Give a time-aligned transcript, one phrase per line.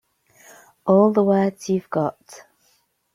[0.87, 2.47] All the words you've got.